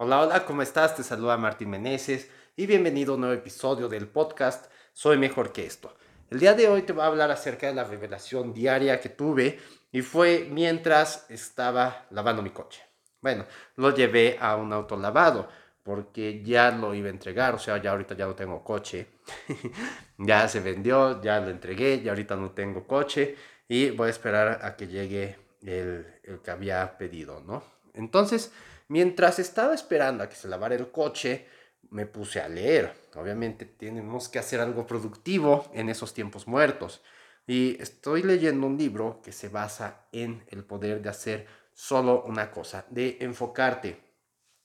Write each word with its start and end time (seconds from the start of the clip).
Hola, 0.00 0.20
hola, 0.20 0.44
¿cómo 0.44 0.62
estás? 0.62 0.94
Te 0.94 1.02
saluda 1.02 1.36
Martín 1.36 1.70
Meneses 1.70 2.30
y 2.54 2.66
bienvenido 2.66 3.10
a 3.10 3.14
un 3.16 3.22
nuevo 3.22 3.34
episodio 3.34 3.88
del 3.88 4.06
podcast 4.06 4.70
Soy 4.92 5.18
mejor 5.18 5.50
que 5.50 5.66
esto. 5.66 5.92
El 6.30 6.38
día 6.38 6.54
de 6.54 6.68
hoy 6.68 6.82
te 6.82 6.92
voy 6.92 7.02
a 7.02 7.06
hablar 7.06 7.32
acerca 7.32 7.66
de 7.66 7.74
la 7.74 7.82
revelación 7.82 8.54
diaria 8.54 9.00
que 9.00 9.08
tuve 9.08 9.58
y 9.90 10.02
fue 10.02 10.46
mientras 10.52 11.28
estaba 11.28 12.06
lavando 12.10 12.42
mi 12.42 12.50
coche. 12.50 12.80
Bueno, 13.20 13.44
lo 13.74 13.92
llevé 13.92 14.38
a 14.40 14.54
un 14.54 14.72
auto 14.72 14.96
lavado 14.96 15.48
porque 15.82 16.44
ya 16.44 16.70
lo 16.70 16.94
iba 16.94 17.08
a 17.08 17.10
entregar, 17.10 17.56
o 17.56 17.58
sea, 17.58 17.82
ya 17.82 17.90
ahorita 17.90 18.14
ya 18.14 18.26
no 18.26 18.36
tengo 18.36 18.62
coche. 18.62 19.08
ya 20.18 20.46
se 20.46 20.60
vendió, 20.60 21.20
ya 21.20 21.40
lo 21.40 21.50
entregué, 21.50 22.02
ya 22.02 22.12
ahorita 22.12 22.36
no 22.36 22.52
tengo 22.52 22.86
coche 22.86 23.34
y 23.66 23.90
voy 23.90 24.06
a 24.06 24.10
esperar 24.10 24.60
a 24.62 24.76
que 24.76 24.86
llegue 24.86 25.36
el, 25.62 26.06
el 26.22 26.38
que 26.38 26.52
había 26.52 26.96
pedido, 26.96 27.40
¿no? 27.40 27.64
Entonces, 27.94 28.52
Mientras 28.88 29.38
estaba 29.38 29.74
esperando 29.74 30.24
a 30.24 30.28
que 30.28 30.36
se 30.36 30.48
lavara 30.48 30.74
el 30.74 30.90
coche, 30.90 31.46
me 31.90 32.06
puse 32.06 32.40
a 32.40 32.48
leer. 32.48 32.92
Obviamente 33.14 33.64
tenemos 33.64 34.28
que 34.28 34.38
hacer 34.38 34.60
algo 34.60 34.86
productivo 34.86 35.70
en 35.74 35.88
esos 35.88 36.14
tiempos 36.14 36.46
muertos. 36.46 37.02
Y 37.46 37.80
estoy 37.80 38.22
leyendo 38.22 38.66
un 38.66 38.76
libro 38.76 39.20
que 39.22 39.32
se 39.32 39.48
basa 39.48 40.06
en 40.12 40.44
el 40.48 40.64
poder 40.64 41.02
de 41.02 41.08
hacer 41.08 41.46
solo 41.72 42.22
una 42.24 42.50
cosa, 42.50 42.84
de 42.90 43.18
enfocarte. 43.20 44.00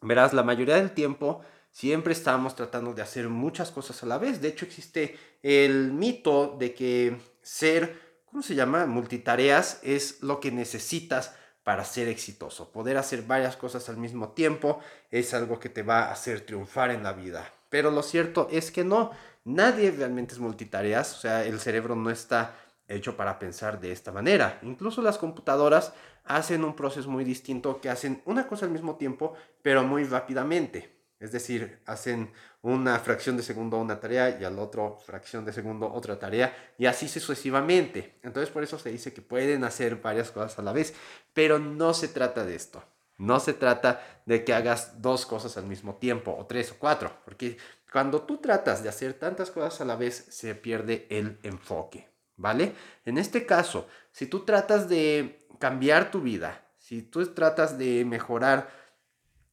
Verás, 0.00 0.32
la 0.32 0.42
mayoría 0.42 0.76
del 0.76 0.92
tiempo 0.92 1.42
siempre 1.70 2.12
estamos 2.12 2.54
tratando 2.56 2.94
de 2.94 3.02
hacer 3.02 3.28
muchas 3.28 3.70
cosas 3.70 4.02
a 4.02 4.06
la 4.06 4.18
vez. 4.18 4.40
De 4.40 4.48
hecho, 4.48 4.64
existe 4.64 5.18
el 5.42 5.92
mito 5.92 6.56
de 6.58 6.74
que 6.74 7.16
ser, 7.42 8.22
¿cómo 8.24 8.42
se 8.42 8.54
llama? 8.54 8.86
Multitareas 8.86 9.80
es 9.82 10.22
lo 10.22 10.40
que 10.40 10.50
necesitas 10.50 11.34
para 11.70 11.84
ser 11.84 12.08
exitoso. 12.08 12.72
Poder 12.72 12.96
hacer 12.96 13.22
varias 13.22 13.56
cosas 13.56 13.88
al 13.88 13.96
mismo 13.96 14.30
tiempo 14.30 14.80
es 15.08 15.34
algo 15.34 15.60
que 15.60 15.68
te 15.68 15.84
va 15.84 16.06
a 16.06 16.10
hacer 16.10 16.40
triunfar 16.40 16.90
en 16.90 17.04
la 17.04 17.12
vida. 17.12 17.48
Pero 17.68 17.92
lo 17.92 18.02
cierto 18.02 18.48
es 18.50 18.72
que 18.72 18.82
no, 18.82 19.12
nadie 19.44 19.92
realmente 19.92 20.34
es 20.34 20.40
multitareas, 20.40 21.14
o 21.14 21.20
sea, 21.20 21.44
el 21.44 21.60
cerebro 21.60 21.94
no 21.94 22.10
está 22.10 22.56
hecho 22.88 23.16
para 23.16 23.38
pensar 23.38 23.78
de 23.78 23.92
esta 23.92 24.10
manera. 24.10 24.58
Incluso 24.62 25.00
las 25.00 25.16
computadoras 25.16 25.92
hacen 26.24 26.64
un 26.64 26.74
proceso 26.74 27.08
muy 27.08 27.22
distinto 27.22 27.80
que 27.80 27.88
hacen 27.88 28.20
una 28.24 28.48
cosa 28.48 28.66
al 28.66 28.72
mismo 28.72 28.96
tiempo, 28.96 29.34
pero 29.62 29.84
muy 29.84 30.02
rápidamente. 30.02 30.99
Es 31.20 31.32
decir, 31.32 31.78
hacen 31.84 32.32
una 32.62 32.98
fracción 32.98 33.36
de 33.36 33.42
segundo 33.42 33.76
una 33.78 34.00
tarea 34.00 34.38
y 34.40 34.44
al 34.44 34.58
otro 34.58 34.98
fracción 35.04 35.44
de 35.44 35.52
segundo 35.52 35.92
otra 35.92 36.18
tarea 36.18 36.72
y 36.78 36.86
así 36.86 37.08
sucesivamente. 37.08 38.18
Entonces 38.22 38.50
por 38.50 38.62
eso 38.62 38.78
se 38.78 38.90
dice 38.90 39.12
que 39.12 39.20
pueden 39.20 39.62
hacer 39.64 39.96
varias 39.96 40.30
cosas 40.30 40.58
a 40.58 40.62
la 40.62 40.72
vez, 40.72 40.94
pero 41.34 41.58
no 41.58 41.92
se 41.92 42.08
trata 42.08 42.44
de 42.44 42.56
esto. 42.56 42.82
No 43.18 43.38
se 43.38 43.52
trata 43.52 44.22
de 44.24 44.44
que 44.44 44.54
hagas 44.54 45.02
dos 45.02 45.26
cosas 45.26 45.58
al 45.58 45.66
mismo 45.66 45.96
tiempo 45.96 46.34
o 46.38 46.46
tres 46.46 46.72
o 46.72 46.76
cuatro, 46.78 47.12
porque 47.26 47.58
cuando 47.92 48.22
tú 48.22 48.38
tratas 48.38 48.82
de 48.82 48.88
hacer 48.88 49.12
tantas 49.12 49.50
cosas 49.50 49.82
a 49.82 49.84
la 49.84 49.96
vez 49.96 50.26
se 50.30 50.54
pierde 50.54 51.06
el 51.10 51.38
enfoque, 51.42 52.08
¿vale? 52.36 52.72
En 53.04 53.18
este 53.18 53.44
caso, 53.44 53.86
si 54.10 54.24
tú 54.24 54.46
tratas 54.46 54.88
de 54.88 55.46
cambiar 55.58 56.10
tu 56.10 56.22
vida, 56.22 56.66
si 56.78 57.02
tú 57.02 57.26
tratas 57.34 57.76
de 57.76 58.06
mejorar 58.06 58.79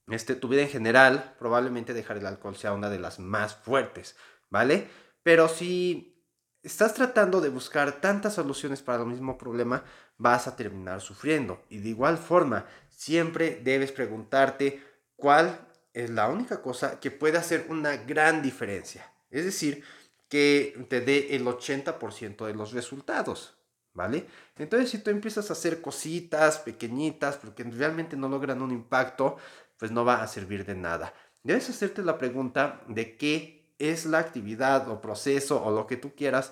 este, 0.09 0.35
tu 0.35 0.47
vida 0.47 0.61
en 0.61 0.69
general, 0.69 1.35
probablemente 1.39 1.93
dejar 1.93 2.17
el 2.17 2.25
alcohol 2.25 2.55
sea 2.55 2.73
una 2.73 2.89
de 2.89 2.99
las 2.99 3.19
más 3.19 3.55
fuertes, 3.55 4.15
¿vale? 4.49 4.87
Pero 5.23 5.49
si 5.49 6.23
estás 6.63 6.93
tratando 6.93 7.41
de 7.41 7.49
buscar 7.49 7.99
tantas 8.01 8.35
soluciones 8.35 8.81
para 8.81 9.03
el 9.03 9.07
mismo 9.07 9.37
problema, 9.37 9.83
vas 10.17 10.47
a 10.47 10.55
terminar 10.55 11.01
sufriendo. 11.01 11.63
Y 11.69 11.79
de 11.79 11.89
igual 11.89 12.17
forma, 12.17 12.65
siempre 12.89 13.61
debes 13.63 13.91
preguntarte 13.91 14.83
cuál 15.15 15.67
es 15.93 16.09
la 16.09 16.27
única 16.27 16.61
cosa 16.61 16.99
que 16.99 17.11
puede 17.11 17.37
hacer 17.37 17.65
una 17.69 17.97
gran 17.97 18.41
diferencia. 18.41 19.11
Es 19.29 19.45
decir, 19.45 19.83
que 20.29 20.85
te 20.89 21.01
dé 21.01 21.35
el 21.35 21.45
80% 21.45 22.45
de 22.45 22.53
los 22.53 22.71
resultados. 22.73 23.55
¿Vale? 23.93 24.27
Entonces, 24.57 24.91
si 24.91 24.99
tú 24.99 25.09
empiezas 25.09 25.49
a 25.49 25.53
hacer 25.53 25.81
cositas 25.81 26.59
pequeñitas, 26.59 27.37
porque 27.37 27.63
realmente 27.63 28.15
no 28.15 28.29
logran 28.29 28.61
un 28.61 28.69
impacto, 28.69 29.37
pues 29.77 29.91
no 29.91 30.05
va 30.05 30.21
a 30.21 30.27
servir 30.27 30.65
de 30.65 30.75
nada. 30.75 31.13
Debes 31.43 31.69
hacerte 31.69 32.03
la 32.03 32.17
pregunta 32.17 32.81
de 32.87 33.17
qué 33.17 33.73
es 33.79 34.05
la 34.05 34.19
actividad 34.19 34.89
o 34.89 35.01
proceso 35.01 35.63
o 35.63 35.71
lo 35.71 35.87
que 35.87 35.97
tú 35.97 36.15
quieras 36.15 36.51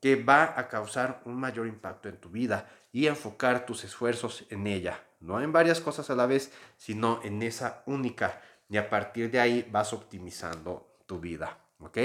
que 0.00 0.16
va 0.16 0.54
a 0.58 0.68
causar 0.68 1.22
un 1.24 1.34
mayor 1.36 1.66
impacto 1.66 2.08
en 2.08 2.18
tu 2.18 2.28
vida 2.28 2.68
y 2.92 3.06
enfocar 3.06 3.66
tus 3.66 3.84
esfuerzos 3.84 4.44
en 4.50 4.66
ella, 4.66 5.02
no 5.20 5.40
en 5.40 5.52
varias 5.52 5.80
cosas 5.80 6.10
a 6.10 6.14
la 6.14 6.26
vez, 6.26 6.52
sino 6.76 7.20
en 7.24 7.42
esa 7.42 7.82
única 7.86 8.40
y 8.68 8.76
a 8.76 8.88
partir 8.88 9.30
de 9.30 9.40
ahí 9.40 9.68
vas 9.70 9.92
optimizando 9.92 10.96
tu 11.06 11.20
vida, 11.20 11.58
¿ok? 11.78 11.98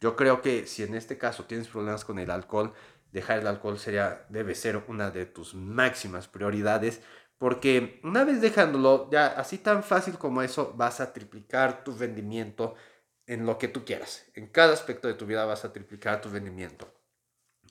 Yo 0.00 0.16
creo 0.16 0.42
que 0.42 0.66
si 0.66 0.82
en 0.82 0.94
este 0.94 1.18
caso 1.18 1.44
tienes 1.44 1.68
problemas 1.68 2.04
con 2.04 2.18
el 2.18 2.30
alcohol, 2.30 2.72
dejar 3.12 3.38
el 3.38 3.46
alcohol 3.46 3.78
sería, 3.78 4.26
debe 4.28 4.54
ser 4.54 4.82
una 4.88 5.10
de 5.10 5.26
tus 5.26 5.54
máximas 5.54 6.28
prioridades 6.28 7.00
porque 7.38 8.00
una 8.02 8.24
vez 8.24 8.40
dejándolo, 8.40 9.10
ya 9.10 9.26
así 9.26 9.58
tan 9.58 9.82
fácil 9.82 10.18
como 10.18 10.42
eso, 10.42 10.72
vas 10.76 11.00
a 11.00 11.12
triplicar 11.12 11.84
tu 11.84 11.96
rendimiento 11.96 12.74
en 13.26 13.44
lo 13.46 13.58
que 13.58 13.68
tú 13.68 13.84
quieras. 13.84 14.24
En 14.34 14.46
cada 14.46 14.72
aspecto 14.72 15.08
de 15.08 15.14
tu 15.14 15.26
vida 15.26 15.44
vas 15.44 15.64
a 15.64 15.72
triplicar 15.72 16.20
tu 16.20 16.30
rendimiento. 16.30 16.92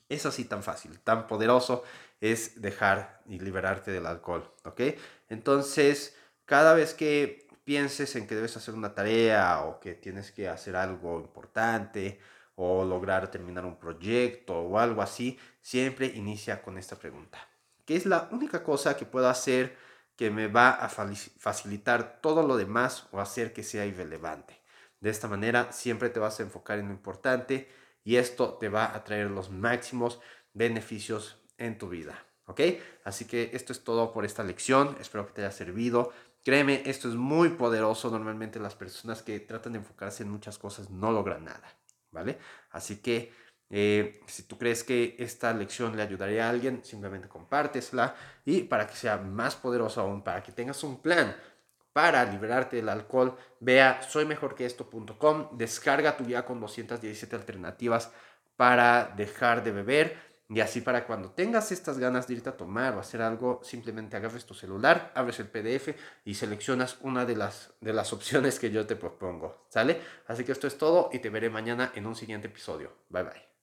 Es 0.08 0.24
así 0.26 0.44
tan 0.44 0.62
fácil, 0.62 1.00
tan 1.00 1.26
poderoso 1.26 1.82
es 2.20 2.62
dejar 2.62 3.22
y 3.26 3.40
liberarte 3.40 3.90
del 3.90 4.06
alcohol, 4.06 4.54
¿ok? 4.64 4.80
Entonces, 5.28 6.16
cada 6.44 6.74
vez 6.74 6.94
que 6.94 7.48
pienses 7.64 8.14
en 8.16 8.26
que 8.28 8.36
debes 8.36 8.56
hacer 8.56 8.74
una 8.74 8.94
tarea 8.94 9.62
o 9.62 9.80
que 9.80 9.94
tienes 9.94 10.30
que 10.30 10.48
hacer 10.48 10.76
algo 10.76 11.18
importante 11.20 12.20
o 12.54 12.84
lograr 12.84 13.30
terminar 13.30 13.64
un 13.64 13.78
proyecto 13.78 14.54
o 14.60 14.78
algo 14.78 15.02
así, 15.02 15.38
siempre 15.60 16.06
inicia 16.06 16.62
con 16.62 16.78
esta 16.78 16.96
pregunta 16.96 17.38
que 17.86 17.96
es 17.96 18.04
la 18.04 18.28
única 18.32 18.62
cosa 18.62 18.96
que 18.96 19.06
puedo 19.06 19.28
hacer 19.28 19.76
que 20.16 20.30
me 20.30 20.48
va 20.48 20.70
a 20.70 20.88
facilitar 20.88 22.20
todo 22.20 22.46
lo 22.46 22.56
demás 22.56 23.06
o 23.12 23.20
hacer 23.20 23.52
que 23.52 23.62
sea 23.62 23.86
irrelevante. 23.86 24.60
De 25.00 25.10
esta 25.10 25.28
manera 25.28 25.72
siempre 25.72 26.10
te 26.10 26.20
vas 26.20 26.40
a 26.40 26.42
enfocar 26.42 26.78
en 26.78 26.88
lo 26.88 26.92
importante 26.92 27.68
y 28.02 28.16
esto 28.16 28.54
te 28.54 28.68
va 28.68 28.94
a 28.94 29.04
traer 29.04 29.30
los 29.30 29.50
máximos 29.50 30.20
beneficios 30.52 31.38
en 31.58 31.78
tu 31.78 31.88
vida. 31.88 32.24
¿Ok? 32.46 32.60
Así 33.04 33.24
que 33.24 33.50
esto 33.52 33.72
es 33.72 33.82
todo 33.82 34.12
por 34.12 34.24
esta 34.24 34.44
lección. 34.44 34.96
Espero 35.00 35.26
que 35.26 35.32
te 35.32 35.42
haya 35.42 35.50
servido. 35.50 36.12
Créeme, 36.44 36.82
esto 36.86 37.08
es 37.08 37.16
muy 37.16 37.50
poderoso. 37.50 38.10
Normalmente 38.10 38.60
las 38.60 38.76
personas 38.76 39.22
que 39.22 39.40
tratan 39.40 39.72
de 39.72 39.80
enfocarse 39.80 40.22
en 40.22 40.30
muchas 40.30 40.56
cosas 40.56 40.88
no 40.88 41.10
logran 41.10 41.44
nada. 41.44 41.76
¿Vale? 42.12 42.38
Así 42.70 42.98
que 42.98 43.32
eh, 43.70 44.20
si 44.26 44.44
tú 44.44 44.58
crees 44.58 44.84
que 44.84 45.16
esta 45.18 45.52
lección 45.52 45.96
le 45.96 46.02
ayudaría 46.02 46.46
a 46.46 46.50
alguien, 46.50 46.84
simplemente 46.84 47.28
compártesla 47.28 48.14
y 48.44 48.62
para 48.62 48.86
que 48.86 48.94
sea 48.94 49.18
más 49.18 49.56
poderosa 49.56 50.02
aún, 50.02 50.22
para 50.22 50.42
que 50.42 50.52
tengas 50.52 50.82
un 50.84 51.00
plan 51.00 51.36
para 51.92 52.24
liberarte 52.24 52.76
del 52.76 52.90
alcohol, 52.90 53.36
vea 53.58 54.02
soymejorqueesto.com, 54.02 55.56
descarga 55.56 56.16
tu 56.16 56.26
guía 56.26 56.44
con 56.44 56.60
217 56.60 57.34
alternativas 57.34 58.12
para 58.56 59.12
dejar 59.16 59.64
de 59.64 59.72
beber 59.72 60.26
y 60.48 60.60
así 60.60 60.80
para 60.80 61.06
cuando 61.06 61.30
tengas 61.30 61.72
estas 61.72 61.98
ganas 61.98 62.28
de 62.28 62.34
irte 62.34 62.48
a 62.48 62.56
tomar 62.56 62.94
o 62.94 63.00
hacer 63.00 63.20
algo, 63.20 63.60
simplemente 63.64 64.16
agarres 64.16 64.44
tu 64.46 64.54
celular, 64.54 65.10
abres 65.14 65.40
el 65.40 65.48
PDF 65.48 65.96
y 66.24 66.34
seleccionas 66.34 66.98
una 67.00 67.24
de 67.24 67.34
las, 67.34 67.72
de 67.80 67.92
las 67.92 68.12
opciones 68.12 68.60
que 68.60 68.70
yo 68.70 68.86
te 68.86 68.94
propongo, 68.94 69.66
¿sale? 69.70 70.00
Así 70.26 70.44
que 70.44 70.52
esto 70.52 70.66
es 70.66 70.78
todo 70.78 71.10
y 71.12 71.18
te 71.18 71.30
veré 71.30 71.50
mañana 71.50 71.92
en 71.94 72.06
un 72.06 72.14
siguiente 72.14 72.46
episodio. 72.46 72.92
Bye 73.08 73.24
bye. 73.24 73.55